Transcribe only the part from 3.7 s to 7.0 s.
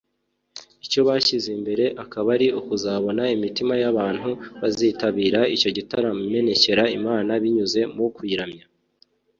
y’abantu bazitabira icyo gitaramo imenekera